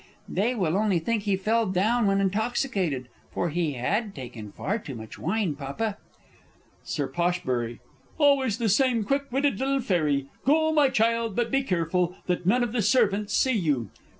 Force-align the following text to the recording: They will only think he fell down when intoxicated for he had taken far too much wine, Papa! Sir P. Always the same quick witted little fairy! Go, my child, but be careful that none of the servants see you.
They 0.27 0.55
will 0.55 0.75
only 0.75 0.97
think 0.97 1.21
he 1.21 1.35
fell 1.35 1.67
down 1.67 2.07
when 2.07 2.19
intoxicated 2.19 3.07
for 3.31 3.51
he 3.51 3.73
had 3.73 4.15
taken 4.15 4.51
far 4.51 4.79
too 4.79 4.95
much 4.95 5.19
wine, 5.19 5.53
Papa! 5.53 5.97
Sir 6.83 7.07
P. 7.07 7.79
Always 8.17 8.57
the 8.57 8.67
same 8.67 9.03
quick 9.03 9.31
witted 9.31 9.59
little 9.59 9.79
fairy! 9.79 10.25
Go, 10.43 10.71
my 10.73 10.89
child, 10.89 11.35
but 11.35 11.51
be 11.51 11.61
careful 11.61 12.15
that 12.25 12.47
none 12.47 12.63
of 12.63 12.71
the 12.71 12.81
servants 12.81 13.35
see 13.35 13.53
you. 13.53 13.91